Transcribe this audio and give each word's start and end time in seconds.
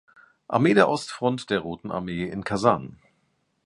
Armee 0.47 0.73
der 0.73 0.89
Ostfront 0.89 1.51
der 1.51 1.59
Roten 1.59 1.91
Armee 1.91 2.27
in 2.27 2.43
Kasan. 2.43 2.97